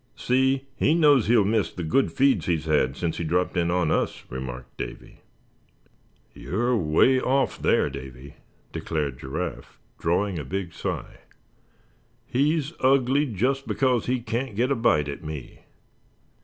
"See, 0.15 0.65
he 0.77 0.95
knows 0.95 1.27
he'll 1.27 1.45
miss 1.45 1.71
the 1.71 1.83
good 1.83 2.11
feeds 2.11 2.47
he's 2.47 2.65
had 2.65 2.97
since 2.97 3.17
he 3.17 3.23
dropped 3.23 3.55
in 3.55 3.69
on 3.69 3.91
us," 3.91 4.23
remarked 4.31 4.75
Davy. 4.75 5.19
"You're 6.33 6.69
away 6.69 7.19
off 7.21 7.59
there, 7.61 7.87
Davy," 7.87 8.37
declared 8.71 9.19
Giraffe, 9.19 9.77
drawing 9.99 10.39
a 10.39 10.43
big 10.43 10.73
sigh; 10.73 11.19
"he's 12.25 12.73
ugly 12.79 13.27
just 13.27 13.67
because 13.67 14.07
he 14.07 14.19
can't 14.21 14.55
get 14.55 14.71
a 14.71 14.75
bite 14.75 15.07
at 15.07 15.23
me. 15.23 15.59